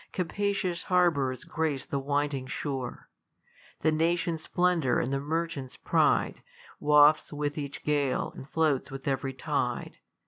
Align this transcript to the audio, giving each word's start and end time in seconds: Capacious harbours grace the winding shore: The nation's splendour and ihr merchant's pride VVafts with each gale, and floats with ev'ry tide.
Capacious 0.13 0.81
harbours 0.81 1.43
grace 1.43 1.85
the 1.85 1.99
winding 1.99 2.47
shore: 2.47 3.07
The 3.81 3.91
nation's 3.91 4.41
splendour 4.41 4.99
and 4.99 5.13
ihr 5.13 5.19
merchant's 5.19 5.77
pride 5.77 6.41
VVafts 6.81 7.31
with 7.31 7.55
each 7.55 7.83
gale, 7.83 8.31
and 8.35 8.49
floats 8.49 8.89
with 8.89 9.07
ev'ry 9.07 9.33
tide. 9.33 9.99